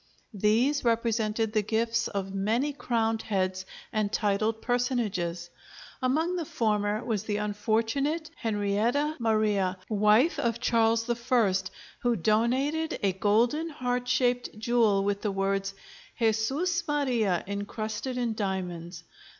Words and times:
These 0.33 0.83
represented 0.83 1.53
the 1.53 1.61
gifts 1.61 2.07
of 2.07 2.33
many 2.33 2.73
crowned 2.73 3.21
heads 3.21 3.67
and 3.93 4.11
titled 4.11 4.59
personages; 4.59 5.51
among 6.01 6.37
the 6.37 6.43
former 6.45 7.05
was 7.05 7.25
the 7.25 7.37
unfortunate 7.37 8.31
Henrietta 8.37 9.15
Maria, 9.19 9.77
wife 9.89 10.39
of 10.39 10.59
Charles 10.59 11.07
I, 11.07 11.53
who 12.01 12.15
donated 12.15 12.97
a 13.03 13.13
golden 13.13 13.69
heart 13.69 14.07
shaped 14.07 14.57
jewel 14.57 15.03
with 15.03 15.21
the 15.21 15.29
words 15.31 15.75
"Jesus 16.17 16.83
Maria" 16.87 17.43
incrusted 17.45 18.17
in 18.17 18.33
diamonds. 18.33 19.03